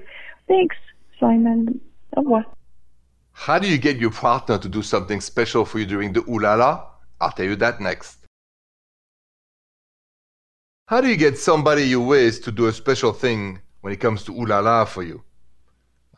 Thanks, 0.48 0.76
Simon. 1.20 1.80
Au 2.16 2.22
revoir. 2.22 2.46
How 3.32 3.58
do 3.58 3.68
you 3.68 3.76
get 3.76 3.98
your 3.98 4.10
partner 4.10 4.56
to 4.58 4.68
do 4.68 4.80
something 4.80 5.20
special 5.20 5.66
for 5.66 5.78
you 5.80 5.86
during 5.86 6.14
the 6.14 6.20
ooh 6.20 6.38
la 6.38 6.54
la? 6.54 6.86
I'll 7.20 7.32
tell 7.32 7.46
you 7.46 7.56
that 7.56 7.80
next. 7.80 8.16
How 10.86 11.02
do 11.02 11.08
you 11.08 11.16
get 11.16 11.36
somebody 11.38 11.82
you 11.82 12.00
with 12.00 12.42
to 12.44 12.50
do 12.52 12.66
a 12.68 12.72
special 12.72 13.12
thing 13.12 13.60
when 13.82 13.92
it 13.92 14.00
comes 14.00 14.24
to 14.24 14.32
ooh 14.32 14.46
la 14.46 14.60
la 14.60 14.86
for 14.86 15.02
you? 15.02 15.22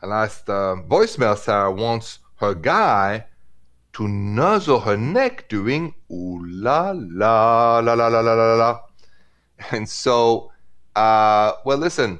My 0.01 0.07
last 0.07 0.49
uh, 0.49 0.75
voicemail, 0.87 1.37
Sarah 1.37 1.71
wants 1.71 2.19
her 2.35 2.53
guy 2.53 3.25
to 3.97 4.07
nuzzle 4.07 4.81
her 4.81 4.95
neck 4.95 5.49
during 5.49 5.91
ooh 6.11 6.45
la 6.45 6.93
la 6.95 7.79
la 7.79 7.93
la 7.95 8.07
la 8.07 8.19
la 8.19 8.33
la 8.33 8.53
la. 8.53 8.79
And 9.71 9.89
so, 9.89 10.51
uh, 10.95 11.53
well, 11.65 11.79
listen, 11.79 12.19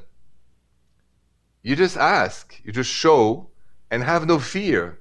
you 1.62 1.76
just 1.76 1.96
ask, 1.96 2.60
you 2.64 2.72
just 2.72 2.90
show, 2.90 3.50
and 3.92 4.02
have 4.02 4.26
no 4.26 4.40
fear. 4.40 4.98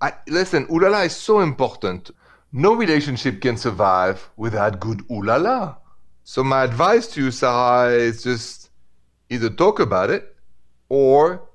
I, 0.00 0.12
listen, 0.28 0.68
ooh 0.70 0.78
la 0.78 0.88
la 0.88 1.00
is 1.00 1.16
so 1.16 1.40
important. 1.40 2.12
No 2.52 2.74
relationship 2.74 3.40
can 3.40 3.56
survive 3.56 4.30
without 4.36 4.78
good 4.78 5.02
ooh 5.10 5.24
la 5.24 5.34
la. 5.34 5.78
So 6.22 6.44
my 6.44 6.62
advice 6.62 7.08
to 7.08 7.24
you, 7.24 7.32
Sarah, 7.32 7.90
is 7.90 8.22
just 8.22 8.70
either 9.30 9.50
talk 9.50 9.80
about 9.80 10.10
it 10.10 10.36
or 10.88 11.48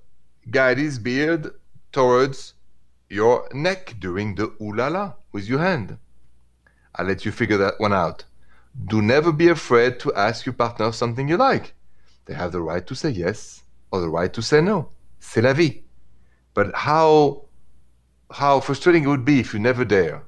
guide 0.51 0.79
his 0.79 0.99
beard 0.99 1.49
towards 1.93 2.55
your 3.13 3.47
neck 3.53 3.95
during 3.99 4.35
the 4.35 4.51
ooh 4.59 4.73
la 4.75 4.87
la 4.87 5.13
with 5.31 5.47
your 5.47 5.59
hand. 5.59 5.97
I'll 6.95 7.05
let 7.05 7.25
you 7.25 7.31
figure 7.31 7.57
that 7.57 7.79
one 7.79 7.93
out. 7.93 8.25
Do 8.85 9.01
never 9.01 9.31
be 9.31 9.49
afraid 9.49 9.99
to 9.99 10.13
ask 10.15 10.45
your 10.45 10.53
partner 10.53 10.91
something 10.91 11.27
you 11.27 11.37
like. 11.37 11.73
They 12.25 12.33
have 12.33 12.51
the 12.51 12.61
right 12.61 12.85
to 12.87 12.95
say 12.95 13.11
yes 13.11 13.63
or 13.91 14.01
the 14.01 14.09
right 14.09 14.33
to 14.33 14.41
say 14.41 14.61
no. 14.61 14.89
C'est 15.19 15.41
la 15.41 15.53
vie. 15.53 15.83
But 16.53 16.73
how 16.75 17.45
how 18.31 18.59
frustrating 18.59 19.03
it 19.03 19.07
would 19.07 19.25
be 19.25 19.39
if 19.39 19.53
you 19.53 19.59
never 19.59 19.85
dare. 19.85 20.23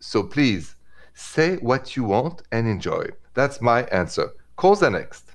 So 0.00 0.22
please 0.22 0.74
say 1.14 1.56
what 1.56 1.96
you 1.96 2.04
want 2.04 2.42
and 2.52 2.68
enjoy. 2.68 3.06
That's 3.32 3.62
my 3.62 3.84
answer. 3.84 4.28
Calls 4.56 4.80
the 4.80 4.90
next. 4.90 5.32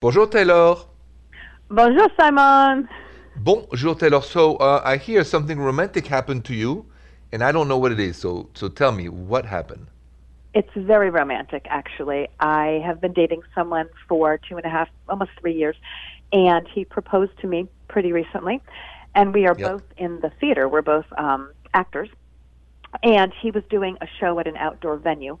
Bonjour 0.00 0.26
Taylor. 0.26 0.76
Bonjour, 1.70 2.08
Simon. 2.18 2.88
Bonjour, 3.38 3.94
Taylor. 3.94 4.22
So 4.22 4.56
uh, 4.56 4.82
I 4.84 4.96
hear 4.96 5.22
something 5.22 5.58
romantic 5.58 6.06
happened 6.06 6.44
to 6.46 6.54
you, 6.54 6.86
and 7.32 7.44
I 7.44 7.52
don't 7.52 7.68
know 7.68 7.78
what 7.78 7.92
it 7.92 8.00
is. 8.00 8.16
So, 8.16 8.48
so 8.54 8.68
tell 8.68 8.92
me 8.92 9.08
what 9.08 9.44
happened. 9.44 9.86
It's 10.54 10.70
very 10.74 11.10
romantic, 11.10 11.66
actually. 11.68 12.28
I 12.40 12.82
have 12.84 13.00
been 13.00 13.12
dating 13.12 13.42
someone 13.54 13.88
for 14.08 14.38
two 14.38 14.56
and 14.56 14.64
a 14.64 14.70
half, 14.70 14.88
almost 15.08 15.32
three 15.38 15.54
years, 15.54 15.76
and 16.32 16.66
he 16.66 16.84
proposed 16.84 17.38
to 17.40 17.46
me 17.46 17.68
pretty 17.88 18.12
recently. 18.12 18.62
And 19.14 19.34
we 19.34 19.46
are 19.46 19.54
Yep. 19.58 19.70
both 19.70 19.82
in 19.98 20.20
the 20.20 20.30
theater. 20.40 20.68
We're 20.68 20.82
both 20.82 21.06
um, 21.18 21.52
actors. 21.74 22.08
And 23.02 23.32
he 23.40 23.50
was 23.50 23.64
doing 23.68 23.98
a 24.00 24.06
show 24.18 24.38
at 24.38 24.46
an 24.46 24.56
outdoor 24.56 24.96
venue. 24.96 25.38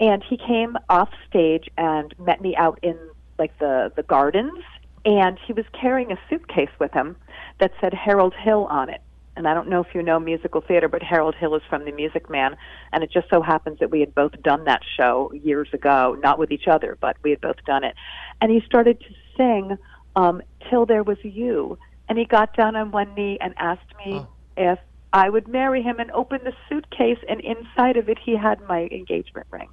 And 0.00 0.22
he 0.24 0.36
came 0.36 0.76
off 0.88 1.10
stage 1.28 1.68
and 1.76 2.14
met 2.18 2.40
me 2.40 2.56
out 2.56 2.78
in 2.82 2.98
like 3.38 3.58
the, 3.58 3.92
the 3.94 4.02
gardens. 4.02 4.62
And 5.06 5.38
he 5.46 5.52
was 5.52 5.64
carrying 5.72 6.10
a 6.10 6.18
suitcase 6.28 6.68
with 6.80 6.92
him 6.92 7.16
that 7.60 7.72
said 7.80 7.94
Harold 7.94 8.34
Hill 8.34 8.66
on 8.68 8.90
it. 8.90 9.00
And 9.36 9.46
I 9.46 9.54
don't 9.54 9.68
know 9.68 9.80
if 9.80 9.94
you 9.94 10.02
know 10.02 10.18
musical 10.18 10.60
theater, 10.62 10.88
but 10.88 11.02
Harold 11.02 11.34
Hill 11.36 11.54
is 11.54 11.62
from 11.68 11.84
The 11.84 11.92
Music 11.92 12.28
Man. 12.28 12.56
And 12.92 13.04
it 13.04 13.12
just 13.12 13.28
so 13.30 13.40
happens 13.40 13.78
that 13.78 13.90
we 13.90 14.00
had 14.00 14.14
both 14.14 14.32
done 14.42 14.64
that 14.64 14.82
show 14.96 15.30
years 15.32 15.68
ago, 15.72 16.18
not 16.22 16.38
with 16.38 16.50
each 16.50 16.66
other, 16.66 16.98
but 17.00 17.16
we 17.22 17.30
had 17.30 17.40
both 17.40 17.62
done 17.66 17.84
it. 17.84 17.94
And 18.40 18.50
he 18.50 18.60
started 18.66 18.98
to 19.00 19.06
sing 19.36 19.76
um, 20.16 20.42
Till 20.68 20.86
There 20.86 21.04
Was 21.04 21.18
You. 21.22 21.78
And 22.08 22.18
he 22.18 22.24
got 22.24 22.56
down 22.56 22.74
on 22.76 22.90
one 22.90 23.14
knee 23.14 23.38
and 23.40 23.54
asked 23.58 23.94
me 24.04 24.14
Oh. 24.16 24.28
if 24.56 24.78
I 25.12 25.28
would 25.30 25.46
marry 25.46 25.82
him 25.82 26.00
and 26.00 26.10
open 26.10 26.40
the 26.42 26.52
suitcase. 26.68 27.18
And 27.28 27.40
inside 27.42 27.96
of 27.96 28.08
it, 28.08 28.18
he 28.18 28.36
had 28.36 28.60
my 28.66 28.88
engagement 28.90 29.46
ring. 29.52 29.68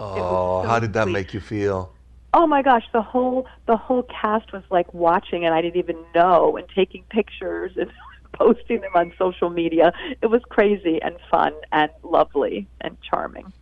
Oh, 0.00 0.62
so 0.62 0.68
how 0.68 0.80
did 0.80 0.92
that 0.94 1.04
sweet. 1.04 1.12
make 1.12 1.34
you 1.34 1.40
feel? 1.40 1.93
Oh 2.36 2.48
my 2.48 2.62
gosh, 2.62 2.82
the 2.92 3.00
whole 3.00 3.46
the 3.66 3.76
whole 3.76 4.02
cast 4.02 4.52
was 4.52 4.64
like 4.68 4.92
watching 4.92 5.44
and 5.44 5.54
I 5.54 5.62
didn't 5.62 5.76
even 5.76 6.04
know 6.16 6.56
and 6.56 6.66
taking 6.74 7.04
pictures 7.08 7.70
and 7.76 7.92
posting 8.32 8.80
them 8.80 8.90
on 8.96 9.12
social 9.16 9.50
media. 9.50 9.92
It 10.20 10.26
was 10.26 10.42
crazy 10.50 11.00
and 11.00 11.14
fun 11.30 11.52
and 11.70 11.90
lovely 12.02 12.66
and 12.80 12.96
charming. 13.08 13.52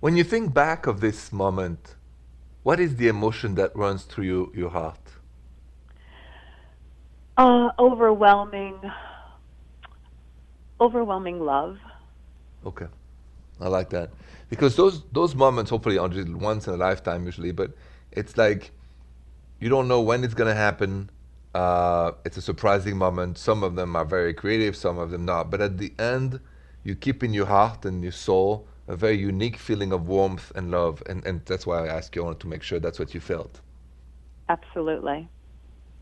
When 0.00 0.18
you 0.18 0.24
think 0.24 0.52
back 0.52 0.86
of 0.86 1.00
this 1.00 1.32
moment, 1.32 1.96
what 2.62 2.78
is 2.78 2.96
the 2.96 3.08
emotion 3.08 3.54
that 3.54 3.74
runs 3.74 4.04
through 4.04 4.24
you, 4.24 4.52
your 4.54 4.68
heart? 4.70 5.00
Uh 7.38 7.70
overwhelming 7.78 8.78
overwhelming 10.78 11.40
love. 11.40 11.78
Okay, 12.66 12.88
I 13.62 13.68
like 13.68 13.88
that 13.90 14.10
because 14.50 14.76
those 14.76 15.04
those 15.10 15.34
moments 15.34 15.70
hopefully 15.70 15.96
are 15.96 16.10
just 16.10 16.28
once 16.28 16.68
in 16.68 16.74
a 16.74 16.76
lifetime 16.76 17.24
usually, 17.24 17.52
but 17.52 17.70
it's 18.12 18.36
like 18.36 18.72
you 19.58 19.68
don't 19.68 19.88
know 19.88 20.00
when 20.00 20.24
it's 20.24 20.34
gonna 20.34 20.54
happen. 20.54 21.10
Uh, 21.54 22.12
it's 22.24 22.36
a 22.36 22.42
surprising 22.42 22.96
moment. 22.96 23.36
Some 23.36 23.62
of 23.62 23.74
them 23.74 23.96
are 23.96 24.04
very 24.04 24.32
creative, 24.32 24.76
some 24.76 24.98
of 24.98 25.10
them 25.10 25.24
not. 25.24 25.50
But 25.50 25.60
at 25.60 25.78
the 25.78 25.92
end, 25.98 26.40
you 26.84 26.94
keep 26.94 27.22
in 27.22 27.34
your 27.34 27.46
heart 27.46 27.84
and 27.84 28.02
your 28.02 28.12
soul 28.12 28.66
a 28.88 28.96
very 28.96 29.16
unique 29.16 29.56
feeling 29.56 29.92
of 29.92 30.08
warmth 30.08 30.50
and 30.54 30.70
love, 30.70 31.02
and 31.06 31.24
and 31.24 31.44
that's 31.46 31.66
why 31.66 31.84
I 31.84 31.88
asked 31.88 32.16
you. 32.16 32.22
I 32.22 32.24
wanted 32.26 32.40
to 32.40 32.48
make 32.48 32.62
sure 32.62 32.80
that's 32.80 32.98
what 32.98 33.14
you 33.14 33.20
felt. 33.20 33.60
Absolutely. 34.48 35.28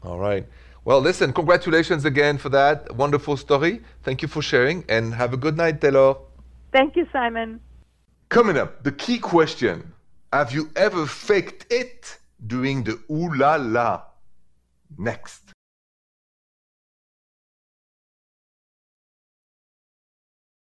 All 0.03 0.19
right. 0.19 0.47
Well, 0.85 1.01
listen, 1.01 1.33
congratulations 1.33 2.07
again 2.07 2.39
for 2.39 2.49
that 2.51 2.95
wonderful 2.97 3.37
story. 3.37 3.83
Thank 4.05 4.23
you 4.23 4.29
for 4.29 4.41
sharing, 4.41 4.85
and 4.89 5.13
have 5.15 5.35
a 5.35 5.37
good 5.37 5.57
night, 5.57 5.81
Taylor. 5.81 6.15
Thank 6.73 6.97
you, 6.97 7.07
Simon. 7.13 7.61
Coming 8.31 8.57
up, 8.57 8.85
the 8.85 8.93
key 8.93 9.19
question 9.19 9.93
Have 10.33 10.53
you 10.53 10.71
ever 10.77 11.07
faked 11.07 11.67
it 11.71 12.19
doing 12.47 12.85
the 12.85 13.01
ooh 13.11 13.35
la 13.35 13.57
la? 13.57 14.03
Next. 14.99 15.43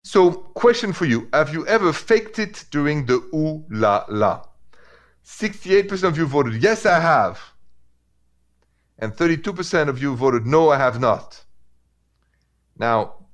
So, 0.03 0.31
question 0.31 0.93
for 0.93 1.05
you 1.05 1.29
Have 1.33 1.53
you 1.53 1.65
ever 1.67 1.93
faked 1.93 2.39
it 2.39 2.65
during 2.71 3.05
the 3.05 3.15
ooh 3.33 3.65
la 3.69 4.05
la? 4.09 4.43
68% 5.23 6.03
of 6.03 6.17
you 6.17 6.25
voted 6.25 6.61
yes, 6.61 6.85
I 6.85 6.99
have. 6.99 7.39
And 8.99 9.13
32% 9.13 9.87
of 9.87 10.01
you 10.01 10.15
voted 10.15 10.45
no, 10.45 10.69
I 10.69 10.77
have 10.77 10.99
not. 10.99 11.43
Now, 12.77 13.25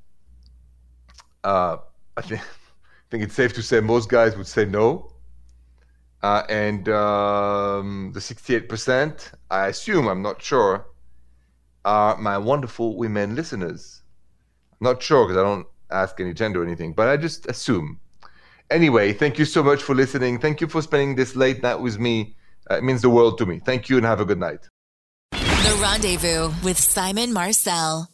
uh, 1.43 1.77
I 2.17 2.21
I 2.31 3.11
think 3.11 3.23
it's 3.23 3.33
safe 3.33 3.53
to 3.53 3.63
say 3.63 3.79
most 3.79 4.07
guys 4.07 4.37
would 4.37 4.47
say 4.47 4.65
no. 4.65 5.11
Uh, 6.21 6.43
and 6.49 6.89
um, 6.89 8.11
the 8.13 8.19
68%, 8.19 9.31
I 9.49 9.67
assume, 9.67 10.07
I'm 10.07 10.21
not 10.21 10.41
sure, 10.41 10.85
are 11.85 12.17
my 12.17 12.37
wonderful 12.37 12.97
women 12.97 13.35
listeners. 13.35 14.01
I'm 14.73 14.85
not 14.85 15.01
sure 15.01 15.25
because 15.25 15.37
I 15.37 15.43
don't 15.43 15.67
ask 15.91 16.19
any 16.19 16.33
gender 16.33 16.61
or 16.61 16.65
anything, 16.65 16.93
but 16.93 17.07
I 17.07 17.15
just 17.17 17.45
assume. 17.45 17.99
Anyway, 18.69 19.13
thank 19.13 19.39
you 19.39 19.45
so 19.45 19.63
much 19.63 19.81
for 19.81 19.95
listening. 19.95 20.39
Thank 20.39 20.61
you 20.61 20.67
for 20.67 20.81
spending 20.81 21.15
this 21.15 21.35
late 21.35 21.63
night 21.63 21.79
with 21.79 21.99
me. 21.99 22.35
Uh, 22.69 22.75
it 22.75 22.83
means 22.83 23.01
the 23.01 23.09
world 23.09 23.37
to 23.37 23.45
me. 23.45 23.59
Thank 23.59 23.89
you 23.89 23.97
and 23.97 24.05
have 24.05 24.19
a 24.19 24.25
good 24.25 24.39
night. 24.39 24.67
The 25.31 25.79
Rendezvous 25.81 26.51
with 26.63 26.77
Simon 26.77 27.33
Marcel. 27.33 28.09